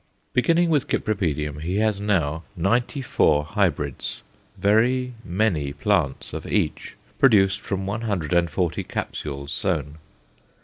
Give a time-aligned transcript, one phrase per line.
[0.33, 4.23] Beginning with Cypripedium, he has now ninety four hybrids
[4.57, 9.99] very many plants of each produced from one hundred and forty capsules sown.